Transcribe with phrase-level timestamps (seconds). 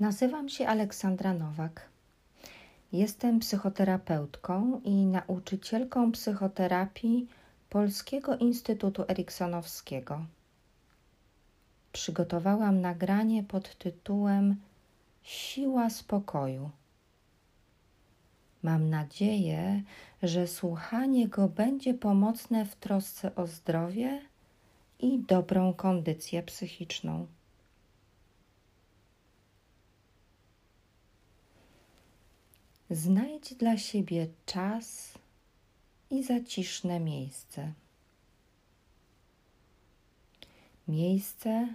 [0.00, 1.88] Nazywam się Aleksandra Nowak.
[2.92, 7.28] Jestem psychoterapeutką i nauczycielką psychoterapii
[7.70, 10.26] Polskiego Instytutu Eriksonowskiego.
[11.92, 14.56] Przygotowałam nagranie pod tytułem
[15.22, 16.70] Siła spokoju.
[18.62, 19.82] Mam nadzieję,
[20.22, 24.20] że słuchanie go będzie pomocne w trosce o zdrowie
[25.00, 27.26] i dobrą kondycję psychiczną.
[32.90, 35.14] Znajdź dla siebie czas
[36.10, 37.72] i zaciszne miejsce.
[40.88, 41.74] Miejsce,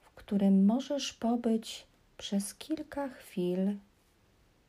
[0.00, 1.86] w którym możesz pobyć
[2.18, 3.76] przez kilka chwil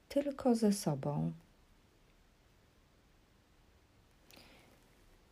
[0.09, 1.31] tylko ze sobą.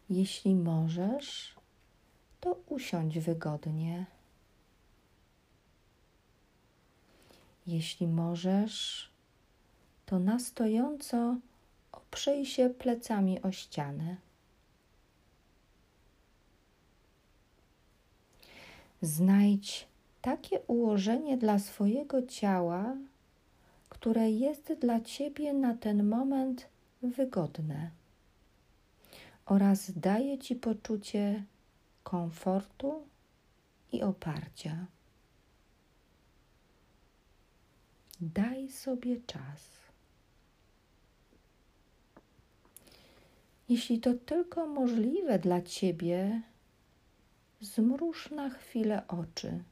[0.10, 1.56] Jeśli możesz,
[2.42, 4.06] to usiądź wygodnie.
[7.68, 9.13] Jeśli możesz,
[10.06, 11.36] to na stojąco
[11.92, 14.16] oprzyj się plecami o ścianę.
[19.02, 19.88] Znajdź
[20.22, 22.96] takie ułożenie dla swojego ciała,
[23.90, 26.68] które jest dla ciebie na ten moment
[27.02, 27.90] wygodne
[29.46, 31.44] oraz daje ci poczucie
[32.04, 33.08] komfortu
[33.92, 34.86] i oparcia.
[38.22, 39.73] Daj sobie czas.
[43.70, 46.42] Jeśli to tylko możliwe dla ciebie,
[47.62, 49.64] zmruż na chwilę oczy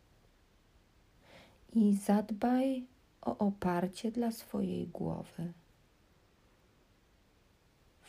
[1.73, 2.85] i zadbaj
[3.21, 5.53] o oparcie dla swojej głowy.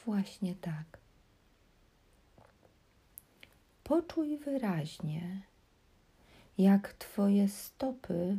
[0.05, 0.99] Właśnie tak.
[3.85, 5.43] Poczuj wyraźnie,
[6.59, 8.39] jak Twoje stopy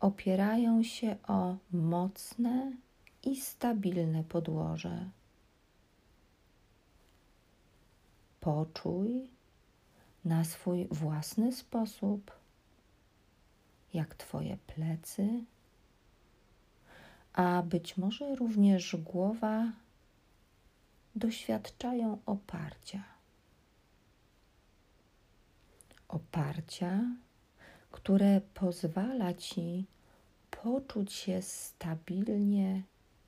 [0.00, 2.72] opierają się o mocne
[3.22, 5.10] i stabilne podłoże.
[8.44, 9.30] Poczuj
[10.24, 12.32] na swój własny sposób,
[13.94, 15.44] jak Twoje plecy,
[17.32, 19.72] a być może również głowa
[21.14, 23.04] doświadczają oparcia.
[26.08, 27.00] Oparcia,
[27.90, 29.86] które pozwala Ci
[30.50, 32.82] poczuć się stabilnie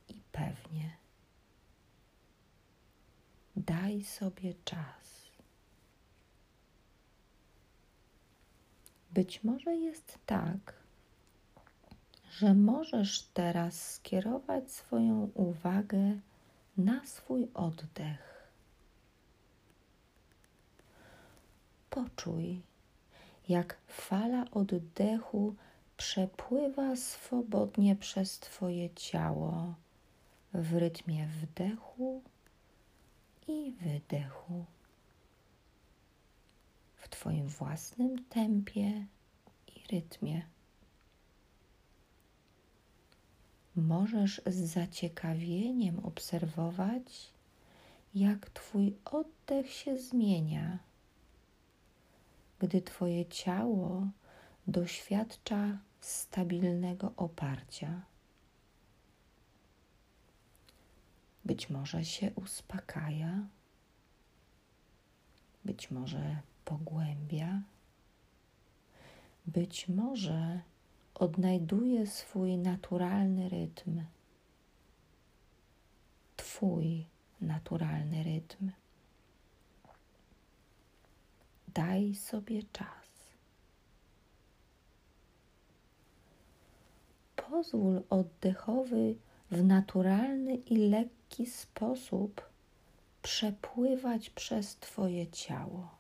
[0.09, 0.97] i pewnie.
[3.57, 5.06] Daj sobie czas.
[9.17, 10.75] Być może jest tak,
[12.31, 16.19] że możesz teraz skierować swoją uwagę
[16.77, 18.49] na swój oddech.
[21.91, 22.61] Poczuj,
[23.49, 25.55] jak fala oddechu
[25.97, 29.75] przepływa swobodnie przez Twoje ciało
[30.53, 32.23] w rytmie wdechu
[33.49, 34.65] i wydechu
[37.27, 39.07] w Twoim własnym tempie
[39.67, 40.43] i rytmie.
[43.77, 47.33] Możesz z zaciekawieniem obserwować,
[48.15, 50.79] jak Twój oddech się zmienia,
[52.59, 54.07] gdy Twoje ciało
[54.67, 58.03] doświadcza stabilnego oparcia.
[61.45, 63.47] Być może się uspokaja,
[65.65, 67.63] być może pogłębia,
[69.47, 70.61] być może
[71.15, 74.03] odnajduje swój naturalny rytm,
[76.37, 77.07] Twój
[77.41, 78.71] naturalny rytm.
[81.75, 83.07] Daj sobie czas.
[87.37, 89.17] Pozwól oddechowy
[89.51, 92.49] w naturalny i lekki sposób
[93.23, 95.96] przepływać przez Twoje ciało.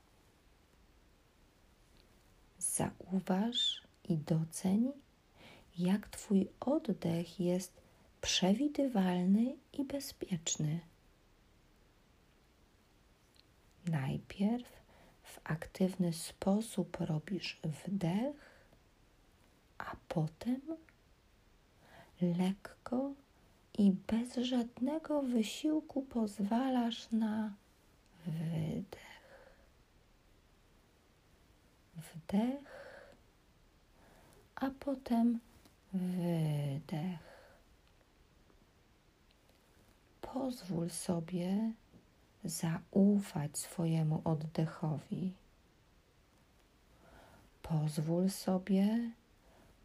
[2.76, 4.92] Zauważ i doceń,
[5.78, 7.80] jak Twój oddech jest
[8.20, 10.80] przewidywalny i bezpieczny.
[13.86, 14.68] Najpierw
[15.22, 18.66] w aktywny sposób robisz wdech,
[19.78, 20.60] a potem
[22.22, 23.12] lekko
[23.78, 27.54] i bez żadnego wysiłku pozwalasz na
[28.26, 29.16] wydech.
[31.96, 32.75] Wdech,
[34.56, 35.40] a potem
[35.92, 37.26] wydech.
[40.20, 41.72] Pozwól sobie
[42.44, 45.32] zaufać swojemu oddechowi.
[47.62, 49.10] Pozwól sobie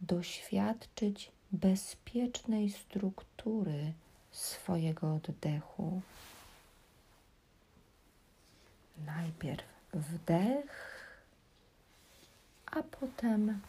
[0.01, 3.93] doświadczyć bezpiecznej struktury
[4.31, 6.01] swojego oddechu.
[9.05, 10.91] Najpierw wdech,
[12.65, 13.61] a potem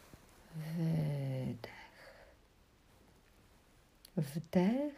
[0.57, 1.73] wydech.
[4.17, 4.95] Wdech,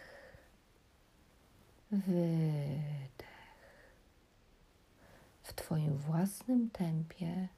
[1.90, 2.44] wydech.
[5.42, 7.48] W Twoim własnym tempie,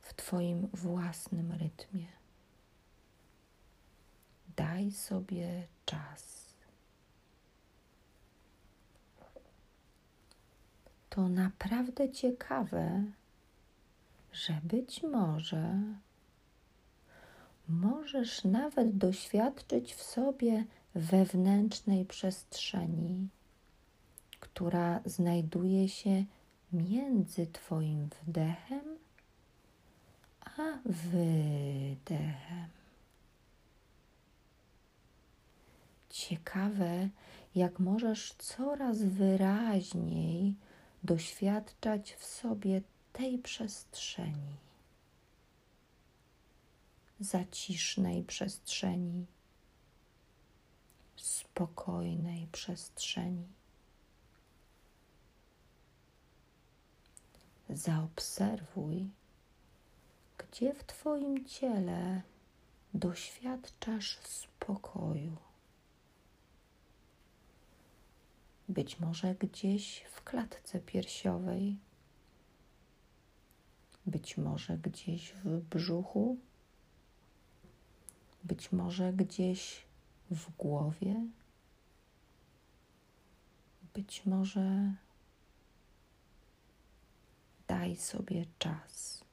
[0.00, 2.06] w Twoim własnym rytmie.
[4.56, 6.54] Daj sobie czas.
[11.10, 13.04] To naprawdę ciekawe,
[14.32, 15.84] że być może
[17.70, 20.64] możesz nawet doświadczyć w sobie
[20.94, 23.28] wewnętrznej przestrzeni,
[24.40, 26.24] która znajduje się
[26.72, 28.98] między Twoim wdechem
[30.58, 32.68] a wydechem.
[36.10, 37.08] Ciekawe,
[37.54, 40.54] jak możesz coraz wyraźniej
[41.04, 42.82] doświadczać w sobie
[43.12, 44.56] tej przestrzeni,
[47.20, 49.26] zacisznej przestrzeni,
[51.16, 53.46] spokojnej przestrzeni.
[57.70, 59.10] Zaobserwuj,
[60.38, 62.22] gdzie w Twoim ciele
[62.94, 65.36] doświadczasz spokoju.
[68.68, 71.76] Być może gdzieś w klatce piersiowej
[74.06, 76.36] być może gdzieś w brzuchu,
[78.50, 79.82] być może gdzieś
[80.30, 81.26] w głowie,
[83.94, 84.94] być może
[87.68, 89.24] daj sobie czas.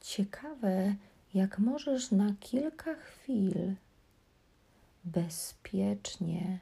[0.00, 0.94] Ciekawe,
[1.34, 3.74] jak możesz na kilka chwil
[5.04, 6.58] bezpiecznie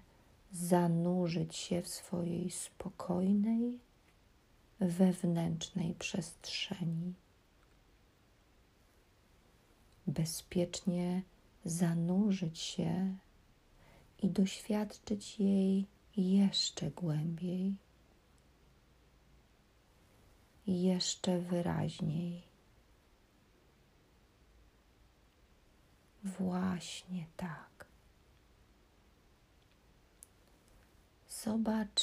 [0.53, 3.79] zanurzyć się w swojej spokojnej,
[4.81, 7.15] wewnętrznej przestrzeni.
[10.09, 11.23] Bezpiecznie
[11.65, 13.17] zanurzyć się
[14.23, 17.75] i doświadczyć jej jeszcze głębiej,
[20.67, 22.43] jeszcze wyraźniej.
[26.25, 27.87] Właśnie tak.
[31.29, 32.03] Zobacz,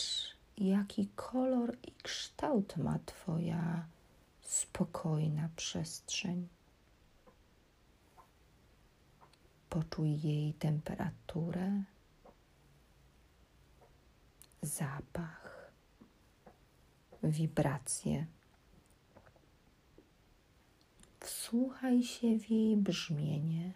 [0.58, 3.86] jaki kolor i kształt ma Twoja
[4.42, 6.48] spokojna przestrzeń.
[9.76, 11.84] Poczuj jej temperaturę,
[14.62, 15.72] zapach,
[17.24, 18.26] wibracje.
[21.20, 23.74] Wsłuchaj się w jej brzmienie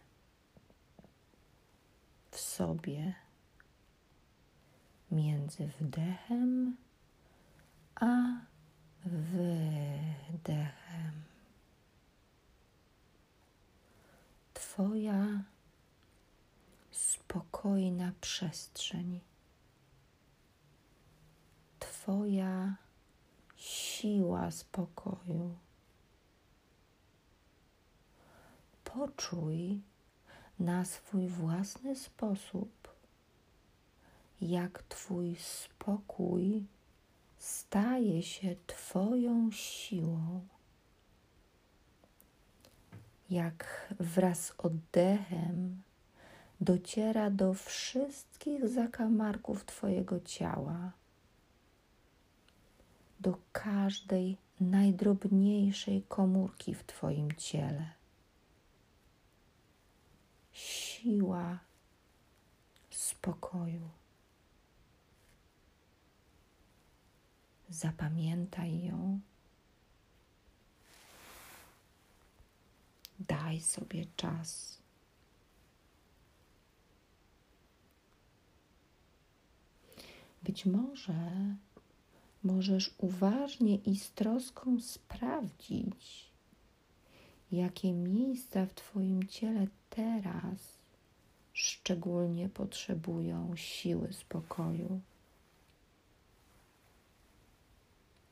[2.31, 3.13] w sobie
[5.12, 6.78] między wdechem
[7.95, 8.40] a
[9.06, 10.74] wydechem.
[14.54, 15.44] Twoja
[17.09, 19.19] spokojna przestrzeń,
[21.79, 22.75] Twoja
[23.56, 25.56] siła spokoju.
[28.83, 29.81] Poczuj
[30.59, 32.80] na swój własny sposób
[34.42, 36.66] jak Twój spokój
[37.37, 40.47] staje się Twoją siłą,
[43.30, 45.81] jak wraz z oddechem
[46.61, 50.92] dociera do wszystkich zakamarków Twojego ciała,
[53.19, 57.89] do każdej najdrobniejszej komórki w Twoim ciele.
[60.51, 61.59] Siła
[62.89, 63.89] spokoju.
[67.69, 69.19] Zapamiętaj ją.
[73.19, 74.79] Daj sobie czas.
[80.44, 81.56] Być może
[82.44, 86.30] możesz uważnie i z troską sprawdzić,
[87.52, 90.60] jakie miejsca w Twoim ciele teraz
[91.54, 95.02] szczególnie potrzebują siły spokoju.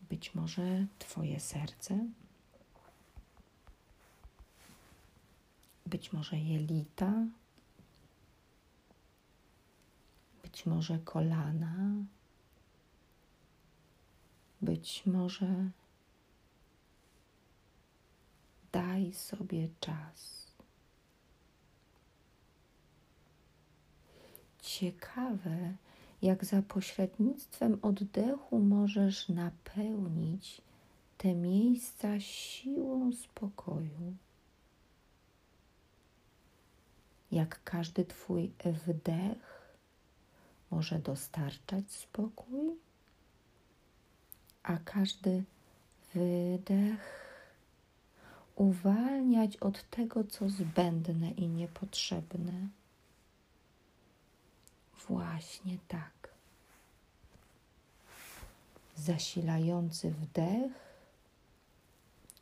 [0.09, 2.05] być może Twoje serce,
[5.85, 7.13] być może jelita,
[10.57, 11.75] być może kolana,
[14.61, 15.69] być może
[18.71, 20.47] Daj sobie czas.
[24.61, 25.73] Ciekawe,
[26.21, 30.61] jak za pośrednictwem oddechu możesz napełnić
[31.17, 34.15] te miejsca siłą spokoju.
[37.31, 38.51] Jak każdy Twój
[38.87, 39.56] wdech
[40.71, 42.75] może dostarczać spokój,
[44.63, 45.43] a każdy
[46.13, 47.27] wydech
[48.55, 52.67] uwalniać od tego, co zbędne i niepotrzebne.
[55.07, 56.29] Właśnie tak.
[58.95, 60.71] Zasilający wdech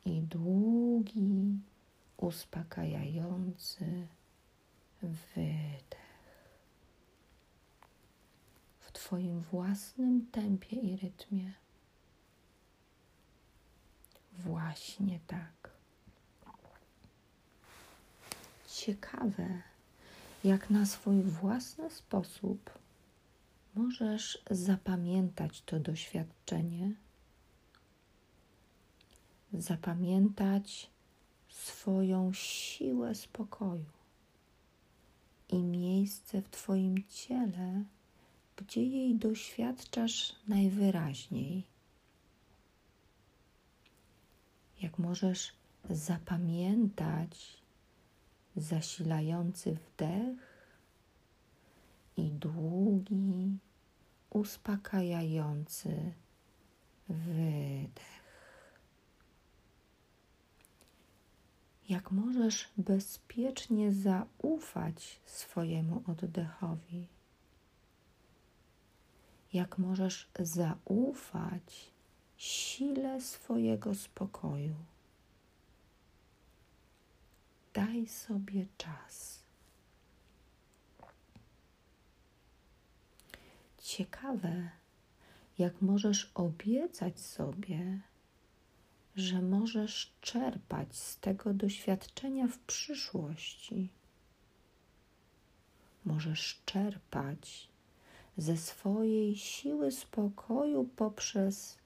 [0.05, 1.59] i długi,
[2.17, 4.07] uspokajający
[5.01, 6.05] wydech.
[8.79, 11.53] W Twoim własnym tempie i rytmie.
[14.33, 15.69] Właśnie tak.
[18.67, 19.61] Ciekawe,
[20.43, 22.79] jak na swój własny sposób
[23.75, 26.91] możesz zapamiętać to doświadczenie,
[29.53, 30.89] zapamiętać
[31.49, 33.85] swoją siłę spokoju
[35.49, 37.83] i miejsce w Twoim ciele,
[38.55, 41.63] gdzie jej doświadczasz najwyraźniej.
[44.81, 45.53] Jak możesz
[45.89, 47.61] zapamiętać
[48.55, 50.67] zasilający wdech
[52.17, 53.57] i długi,
[54.29, 56.13] uspokajający
[57.09, 58.15] wydech.
[61.89, 67.07] Jak możesz bezpiecznie zaufać swojemu oddechowi?
[69.55, 71.91] Jak możesz zaufać
[72.37, 74.75] sile swojego spokoju?
[77.73, 79.43] Daj sobie czas.
[83.77, 84.69] Ciekawe,
[85.57, 88.01] jak możesz obiecać sobie,
[89.15, 93.89] że możesz czerpać z tego doświadczenia w przyszłości.
[96.05, 97.74] Możesz czerpać
[98.37, 101.77] ze swojej siły spokoju poprzez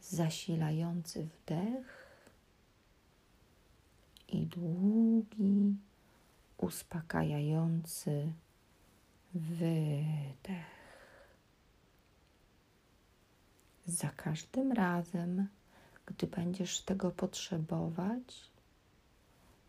[0.00, 2.06] zasilający wdech
[4.28, 5.76] i długi,
[6.58, 8.32] uspokajający
[9.34, 10.74] wydech.
[13.86, 15.48] Za każdym razem,
[16.06, 18.50] gdy będziesz tego potrzebować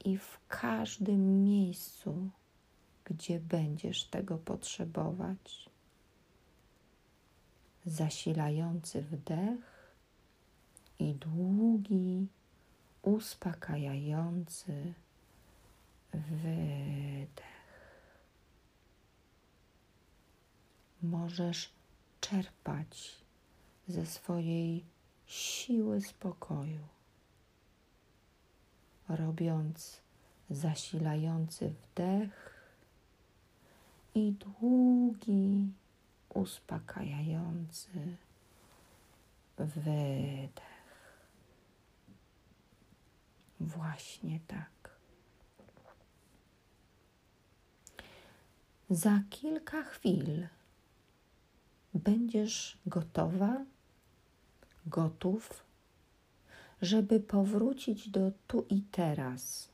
[0.06, 2.30] i w każdym miejscu,
[3.06, 5.70] gdzie będziesz tego potrzebować.
[7.86, 9.94] Zasilający wdech
[11.00, 12.28] i długi,
[13.02, 14.94] uspokajający
[16.14, 17.46] wydech.
[21.02, 21.70] Możesz
[22.22, 23.16] czerpać
[23.88, 24.86] ze swojej
[25.26, 26.88] siły spokoju,
[29.10, 30.02] robiąc
[30.50, 32.54] zasilający wdech
[34.16, 35.68] i długi,
[36.36, 37.90] uspokajający
[39.58, 40.76] wydech.
[43.60, 44.70] Właśnie tak.
[48.90, 50.48] Za kilka chwil
[51.94, 53.66] będziesz gotowa,
[54.86, 55.64] gotów,
[56.82, 59.70] żeby powrócić do tu i teraz.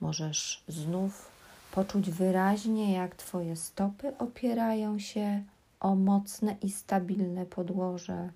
[0.00, 1.35] Możesz znów
[1.76, 5.42] poczuć wyraźnie, jak Twoje stopy opierają się
[5.80, 8.28] o mocne i stabilne podłoże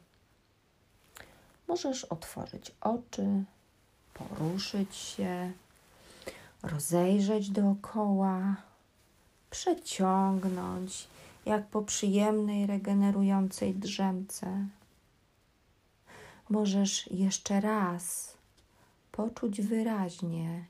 [1.68, 3.44] Możesz otworzyć oczy,
[4.14, 5.52] poruszyć się,
[6.62, 8.56] rozejrzeć dookoła,
[9.50, 11.08] przeciągnąć
[11.46, 14.66] jak po przyjemnej, regenerującej drzemce.
[16.48, 18.34] Możesz jeszcze raz
[19.12, 20.64] poczuć wyraźnie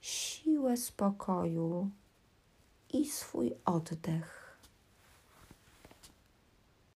[0.00, 1.90] siłę spokoju
[2.94, 4.43] i swój oddech.